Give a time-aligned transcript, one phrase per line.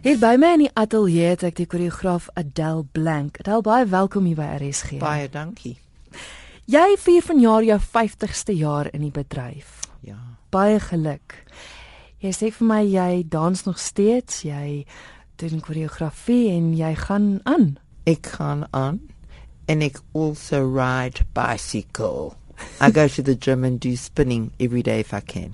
[0.00, 3.36] Hier by my in die ateljee het ek die koreograaf Adele Blank.
[3.42, 4.94] Adele, baie welkom hier by RSG.
[4.96, 5.74] Baie dankie.
[6.72, 9.82] Jy vier vanjaar jou 50ste jaar in die bedryf.
[10.00, 10.16] Ja.
[10.56, 11.34] Baie geluk.
[12.24, 14.86] Jy sê vir my jy dans nog steeds, jy
[15.36, 17.74] doen koreografie en jy gaan aan.
[18.08, 19.02] Ek gaan aan
[19.68, 22.38] en ek also ride bicycle.
[22.80, 25.52] I go to the gym and do spinning every day if I can.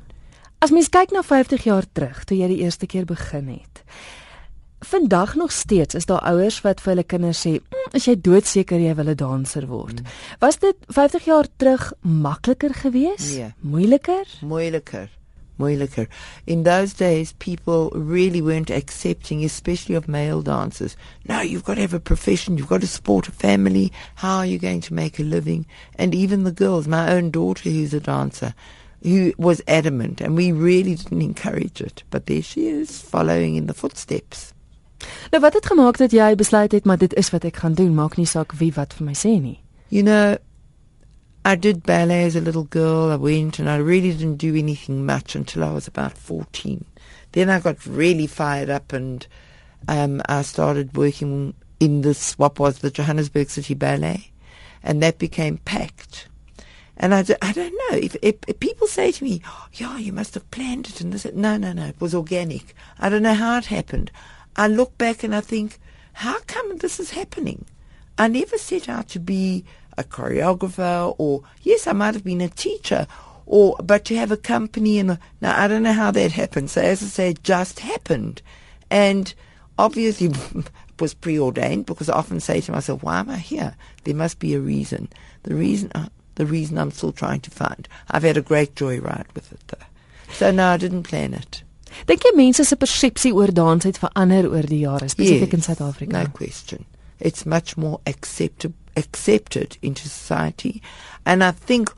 [0.62, 3.82] As mens kyk na 50 jaar terug toe jy die eerste keer begin het.
[4.86, 8.78] Vandag nog steeds is daar ouers wat vir hulle kinders sê, mm, "As jy doodseker
[8.78, 10.06] jy wil 'n danser word." Mm.
[10.38, 13.36] Was dit 50 jaar terug makliker geweest?
[13.36, 13.54] Nee.
[13.60, 14.27] Moeiliker?
[14.41, 15.08] Moeiliker.
[15.56, 16.06] Moeiliker.
[16.44, 20.94] In those days, people really weren't accepting, especially of male dancers.
[21.24, 23.91] No, you've got to have a profession, you've got to support a family.
[24.14, 25.66] How are you going to make a living?
[25.98, 28.55] And even the girls, my own daughter who's a dancer,
[29.02, 32.05] who was adamant, and we really didn't encourage it.
[32.10, 34.52] But there she is, following in the footsteps.
[35.30, 37.94] Nou wat het gemaak dat jy besluit het maar dit is wat ek gaan doen,
[37.94, 39.58] maak nie saak wie wat vir my sê nie.
[39.88, 40.36] You know,
[41.44, 43.12] I did ballet as a little girl.
[43.12, 46.84] I went and I really didn't do anything much until I was about 14.
[47.33, 49.27] Then I got really fired up and
[49.88, 54.33] um, I started working in this, what was the Johannesburg City Ballet.
[54.83, 56.28] And that became packed.
[56.96, 59.42] And I, I don't know if, if, if people say to me,
[59.74, 62.74] "Yeah, you must have planned it," and this, no, no, no, it was organic.
[62.98, 64.11] I don't know how it happened.
[64.56, 65.78] I look back and I think,
[66.14, 67.66] how come this is happening?
[68.18, 69.64] I never set out to be
[69.98, 73.06] a choreographer or yes, I might have been a teacher
[73.46, 76.70] or but to have a company and a, now I don't know how that happened.
[76.70, 78.42] So as I say, it just happened,
[78.90, 79.32] and
[79.78, 83.77] obviously it was preordained because I often say to myself, why am I here?
[84.04, 85.08] There must be a reason.
[85.44, 87.88] The reason, uh, the reason I'm still trying to find.
[88.10, 89.86] I've had a great joy ride with it though.
[90.32, 91.62] So no, I didn't plan it.
[92.06, 95.64] Dink jy mense se persepsie oor dans het verander oor die jare, spesifiek yes, in
[95.64, 96.12] Suid-Afrika?
[96.12, 96.84] No question.
[97.19, 100.83] It's much more accepted accepted into society,
[101.24, 101.91] and I think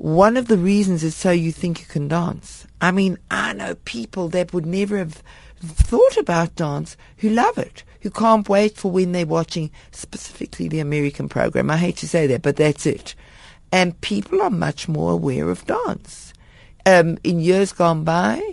[0.00, 2.66] one of the reasons is so you think you can dance.
[2.80, 5.22] I mean, I know people that would never have
[5.60, 10.80] thought about dance who love it, who can't wait for when they're watching specifically the
[10.80, 11.70] American program.
[11.70, 13.14] I hate to say that, but that's it.
[13.70, 16.32] And people are much more aware of dance.
[16.86, 18.49] Um, in years gone by,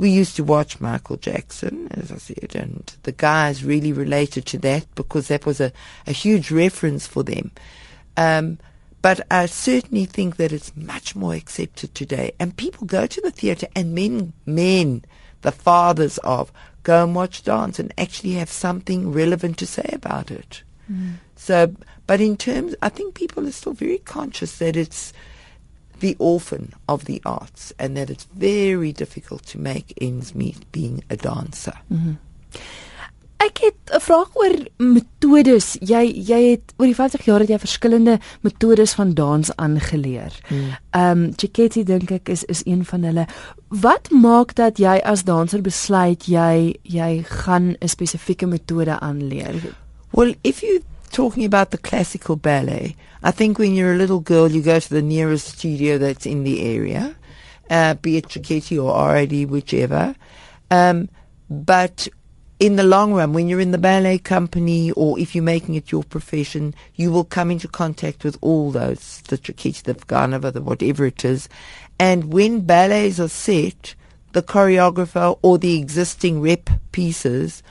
[0.00, 4.58] we used to watch Michael Jackson, as I said, and the guys really related to
[4.60, 5.72] that because that was a,
[6.06, 7.50] a huge reference for them.
[8.16, 8.58] Um,
[9.02, 12.32] but I certainly think that it's much more accepted today.
[12.40, 15.04] And people go to the theatre and men, men,
[15.42, 16.50] the fathers of,
[16.82, 20.62] go and watch dance and actually have something relevant to say about it.
[20.90, 21.16] Mm.
[21.36, 21.74] So,
[22.06, 25.12] but in terms, I think people are still very conscious that it's
[26.00, 31.02] the orphan of the arts and that it's very difficult to make ends meet being
[31.10, 31.80] a dancer.
[31.88, 32.16] Mm -hmm.
[33.40, 35.76] Ek het 'n vraag oor metodes.
[35.80, 40.38] Jy jy het oor die 50 jaar het jy verskillende metodes van dans aangeleer.
[40.46, 40.76] Hmm.
[40.90, 41.24] Ehm mm.
[41.24, 43.26] um, Chiquetti dink ek is is een van hulle.
[43.68, 49.54] Wat maak dat jy as danser besluit jy jy gaan 'n spesifieke metode aanleer?
[50.10, 50.80] Well, if you
[51.10, 54.90] talking about the classical ballet, I think when you're a little girl, you go to
[54.90, 57.14] the nearest studio that's in the area,
[57.68, 60.14] uh, be it Cecchetti or RAD, whichever.
[60.70, 61.08] Um,
[61.48, 62.08] but
[62.58, 65.90] in the long run, when you're in the ballet company or if you're making it
[65.90, 70.62] your profession, you will come into contact with all those, the Cecchetti, the Ganova, the
[70.62, 71.48] whatever it is.
[71.98, 73.94] And when ballets are set,
[74.32, 77.62] the choreographer or the existing rep pieces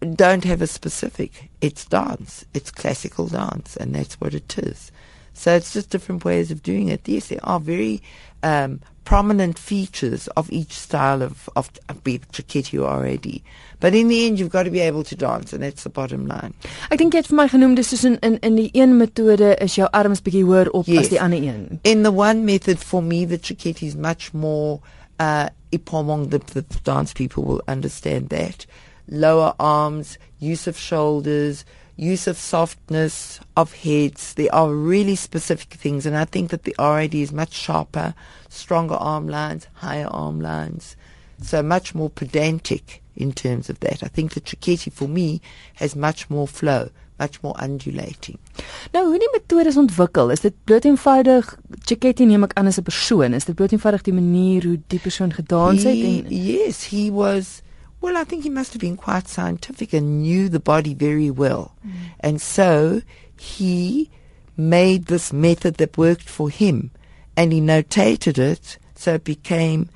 [0.00, 1.50] don't have a specific.
[1.60, 2.44] It's dance.
[2.54, 4.92] It's classical dance, and that's what it is.
[5.32, 7.06] So it's just different ways of doing it.
[7.06, 8.02] Yes, there are very
[8.42, 13.40] um, prominent features of each style of, of, of be it or RAD.
[13.80, 16.26] But in the end, you've got to be able to dance, and that's the bottom
[16.26, 16.54] line.
[16.90, 19.54] Ek dink jy het vir my genoem dis soos in in in die een metode
[19.62, 21.06] is jou arms bietjie hoër op yes.
[21.06, 21.78] as die ander een.
[21.84, 24.80] In the one method for me the Cecchetti is much more
[25.22, 28.66] uh ipomong the, the dance people will understand that
[29.08, 31.64] lower arms, use of shoulders,
[31.96, 34.34] use of softness of heads.
[34.34, 38.14] There are really specific things, and I think that the RAD is much sharper,
[38.48, 40.96] stronger arm lines, higher arm lines,
[41.42, 44.02] so much more pedantic in terms of that.
[44.02, 45.40] I think the Trichetti for me
[45.74, 48.38] has much more flow, much more undulating.
[48.92, 51.50] Nou hoe die metodes ontwikkel, is dit bloot eenvoudig
[51.88, 55.00] Chiquetti neem ek aan as 'n persoon, is dit bloot eenvoudig die manier hoe die
[55.02, 57.62] persoon gedans het en Yes, he was
[58.00, 61.74] well, I think he must have been quite scientific and knew the body very well.
[61.86, 61.92] Mm.
[62.20, 63.02] And so
[63.36, 64.10] he
[64.56, 66.90] made this method that worked for him
[67.36, 69.88] and he notated it so it became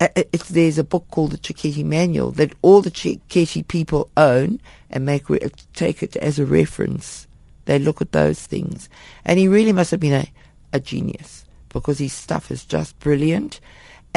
[0.00, 4.10] uh, uh, it's, there's a book called the Cecchetti Manual that all the Cecchetti people
[4.16, 4.60] own
[4.90, 5.40] and make re-
[5.74, 7.26] take it as a reference.
[7.64, 8.88] They look at those things,
[9.24, 10.30] and he really must have been a,
[10.72, 13.60] a genius because his stuff is just brilliant.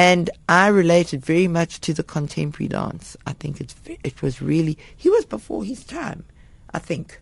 [0.00, 3.16] And I related very much to the contemporary dance.
[3.26, 6.24] I think it's it was really he was before his time.
[6.72, 7.20] I think.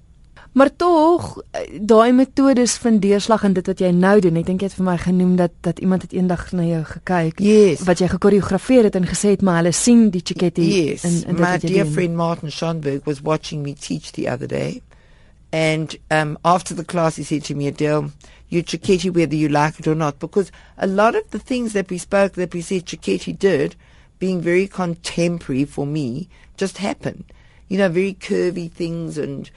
[0.53, 1.43] Maar tog
[1.81, 4.87] daai metodes van deurslag en dit wat jy nou doen, ek dink jy het vir
[4.87, 7.83] my genoem dat dat iemand het eendag na jou gekyk yes.
[7.87, 11.05] wat jy gekoreografeer het en gesê het maar hulle sien die chiketti yes.
[11.05, 11.93] in in My dear doen.
[11.93, 14.81] friend Martin Schonberg was watching me teach the other day
[15.53, 18.11] and um after the class he said to me Adele
[18.49, 21.91] you Cecchetti whether you like it or not because a lot of the things that
[21.91, 23.77] we spoke that we said Cecchetti did
[24.19, 27.25] being very contemporary for me just happened
[27.69, 29.51] you know very curvy things and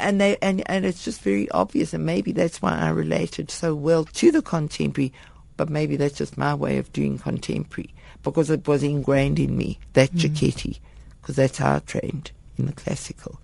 [0.00, 3.74] and they and, and it's just very obvious and maybe that's why I related so
[3.74, 5.12] well to the contemporary
[5.56, 9.78] but maybe that's just my way of doing contemporary because it was ingrained in me
[9.94, 10.78] that mm.
[11.20, 13.40] because that's how I trained in the classical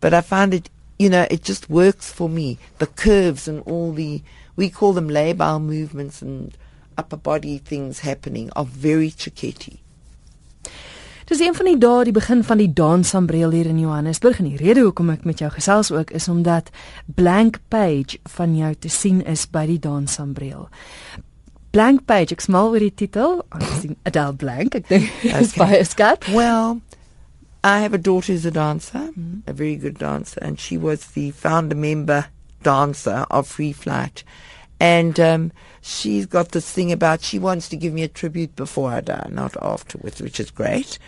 [0.00, 3.92] but I find it you know it just works for me the curves and all
[3.92, 4.22] the
[4.56, 6.56] we call them labile movements and
[6.96, 9.80] upper body things happening are very Cicchetti
[11.26, 14.60] Dis een van die dae die begin van die dansambreel hier in Johannesburg en die
[14.60, 16.70] rede hoekom ek met jou gesels ook is omdat
[17.18, 20.68] blank page van jou te sien is by die dansambreel.
[21.74, 25.58] Blank page, ek smal oor die titel, aangesien Adele Blank, ek dink is okay.
[25.58, 26.30] baie skat.
[26.30, 26.78] Well,
[27.66, 29.40] I have a daughter who's a dancer, mm-hmm.
[29.44, 32.26] a very good dancer, and she was the founder member
[32.62, 34.22] dancer of Free Flight.
[34.78, 38.92] And um, she's got this thing about she wants to give me a tribute before
[38.92, 41.00] I die, not afterwards, which is great.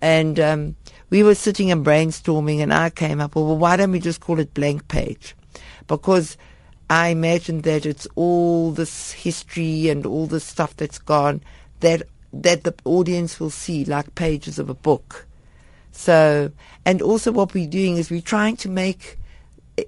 [0.00, 0.76] And um,
[1.10, 4.40] we were sitting and brainstorming, and I came up, well, why don't we just call
[4.40, 5.36] it Blank Page?
[5.88, 6.38] Because
[6.88, 11.42] I imagine that it's all this history and all this stuff that's gone
[11.80, 12.00] that
[12.32, 15.27] that the audience will see like pages of a book.
[15.92, 16.52] So,
[16.84, 19.18] and also what we're doing is we're trying to make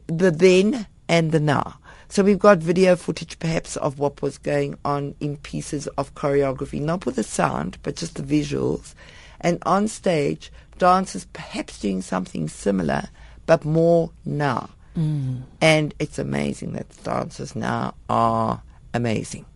[0.07, 1.79] the then and the now.
[2.09, 6.81] So we've got video footage perhaps of what was going on in pieces of choreography,
[6.81, 8.95] not with the sound, but just the visuals
[9.41, 13.09] and on stage, dancers perhaps doing something similar,
[13.47, 14.71] but more now.
[14.97, 15.43] Mm.
[15.61, 18.63] And it's amazing that the dancers now are
[18.93, 19.47] amazing.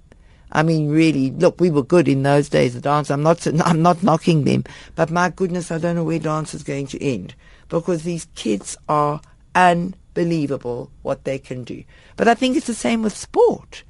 [0.55, 3.11] I mean, really, look, we were good in those days of dance.
[3.11, 4.65] I'm not, I'm not knocking them,
[4.95, 7.35] but my goodness, I don't know where dance is going to end
[7.69, 9.21] because these kids are
[9.55, 11.83] unbelievable what they can do.
[12.17, 13.83] But I think it's the same with sport.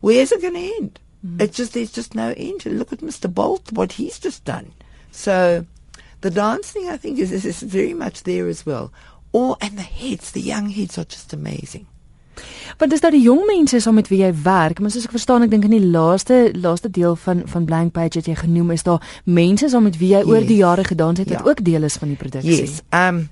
[0.00, 1.00] Where's it going to end?
[1.26, 1.40] Mm.
[1.40, 2.66] It's just, there's just no end.
[2.66, 3.32] Look at Mr.
[3.32, 4.72] Bolt, what he's just done.
[5.10, 5.66] So
[6.20, 8.92] the dancing, I think, is, is very much there as well.
[9.32, 11.86] Or and the heads, the young heads are just amazing.
[12.78, 15.44] Want dis dat die jong mense saam met wie jy werk, maar soos ek verstaan,
[15.46, 18.86] ek dink in die laaste laaste deel van van Blank Page het jy genoem is
[18.86, 20.30] daar mense saam met wie jy yes.
[20.30, 21.50] oor die jare gedans het wat ja.
[21.50, 22.60] ook deel is van die produksie.
[22.60, 22.80] Yes.
[22.90, 23.28] Um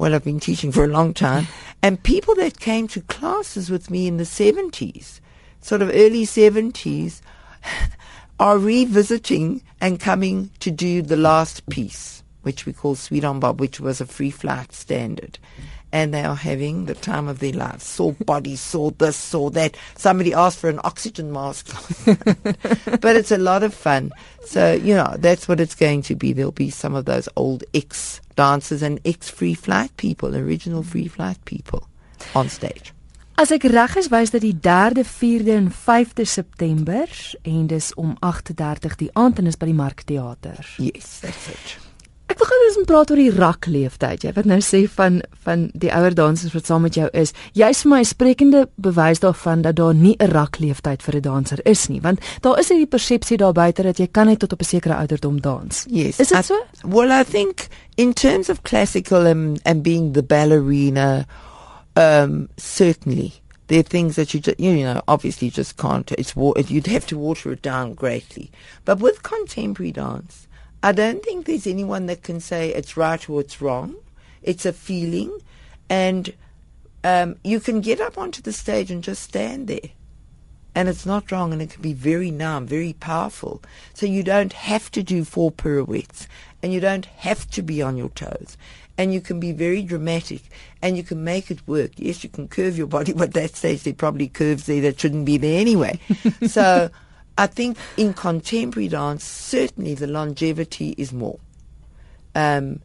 [0.00, 1.46] well I've been teaching for a long time
[1.84, 5.20] and people that came to classes with me in the 70s,
[5.60, 7.20] sort of early 70s
[8.40, 13.60] are revisiting and coming to do the last piece, which we call Sweet on Bob,
[13.60, 15.38] which was a free flight standard.
[15.92, 17.84] And they are having the time of their lives.
[17.84, 19.76] Saw bodies, saw this, saw that.
[19.96, 21.74] Somebody asked for an oxygen mask.
[23.00, 24.12] but it's a lot of fun.
[24.44, 26.32] So, you know, that's what it's going to be.
[26.32, 31.08] There'll be some of those old ex dancers and ex free flight people, original free
[31.08, 31.86] flight people
[32.34, 32.92] on stage.
[33.40, 37.08] As ek reg is, wys dit die 3de, 4de en 5de September
[37.48, 40.60] en dis om 8:30 die aand en is by die Markteater.
[40.76, 41.89] Yes, that's it.
[42.40, 44.24] Gou eens praat oor die rak leeftyd.
[44.24, 47.34] Jy wat nou sê van van die ouer dansers wat saam met jou is.
[47.56, 51.20] Jy's vir my 'n sprekende bewys daarvan dat daar nie 'n rak leeftyd vir 'n
[51.20, 54.52] danser is nie, want daar is hierdie persepsie daar buite dat jy kan net tot
[54.52, 55.84] op 'n sekere ouderdom dans.
[55.88, 56.18] Yes.
[56.18, 56.56] Is dit so?
[56.84, 61.26] Well, I think in terms of classical and and being the ballerina
[61.96, 63.32] um, certainly
[63.66, 66.10] there are things that you just, you know obviously just can't.
[66.12, 68.50] It's you'd have to water it down greatly.
[68.84, 70.48] But with contemporary dance,
[70.82, 73.96] I don't think there's anyone that can say it's right or it's wrong.
[74.42, 75.38] It's a feeling,
[75.90, 76.32] and
[77.04, 79.90] um, you can get up onto the stage and just stand there.
[80.74, 83.60] And it's not wrong, and it can be very numb, very powerful.
[83.92, 86.26] So you don't have to do four pirouettes,
[86.62, 88.56] and you don't have to be on your toes
[89.00, 90.42] and you can be very dramatic
[90.82, 91.90] and you can make it work.
[91.96, 95.24] Yes, you can curve your body, but that stage there probably curves there that shouldn't
[95.24, 95.98] be there anyway.
[96.46, 96.90] so
[97.38, 101.38] I think in contemporary dance, certainly the longevity is more.
[102.34, 102.80] Um,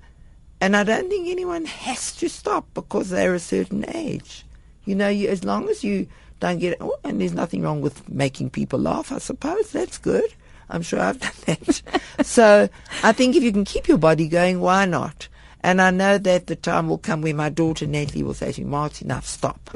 [0.62, 4.46] and I don't think anyone has to stop because they're a certain age.
[4.86, 6.08] You know, you, as long as you
[6.40, 10.34] don't get, oh, and there's nothing wrong with making people laugh, I suppose, that's good.
[10.70, 12.02] I'm sure I've done that.
[12.25, 12.70] so
[13.04, 15.28] I think if you can keep your body going, why not?
[15.62, 18.62] And I know that the time will come when my daughter Natalie will say to
[18.62, 19.75] me, Martin, enough, stop.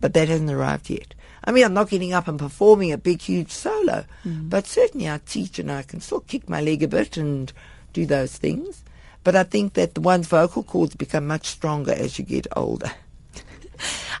[0.00, 1.14] But that hasn't arrived yet.
[1.46, 4.50] I mean, I'm not getting up and performing a big, huge solo, mm.
[4.50, 7.52] but certainly I teach and I can still kick my leg a bit and
[7.92, 8.82] do those things.
[9.22, 12.90] But I think that one's vocal cords become much stronger as you get older.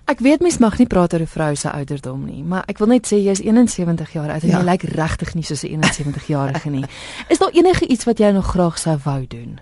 [0.06, 2.92] Ek weet mens mag nie praat oor 'n vrou se ouderdom nie, maar ek wil
[2.92, 4.60] net sê jy is 71 jaar oud en ja.
[4.60, 6.84] jy lyk regtig nie soos 'n 71 jarige nie.
[7.32, 9.58] Is daar enige iets wat jy nog graag sou wou doen?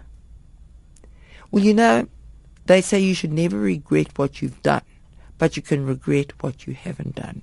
[1.51, 2.05] Well, you know,
[2.67, 4.83] they say you should never regret what you've done,
[5.45, 7.43] but you can regret what you haven't done.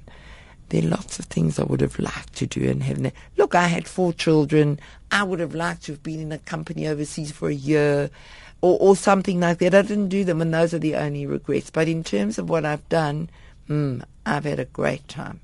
[0.69, 3.13] There are lots of things I would have liked to do and haven't.
[3.37, 4.79] Look, I had four children.
[5.11, 8.09] I would have liked to have been in a company overseas for a year
[8.61, 9.75] or, or something like that.
[9.75, 11.69] I didn't do them, and those are the only regrets.
[11.69, 13.29] But in terms of what I've done,
[13.69, 15.39] mm, I've had a great time.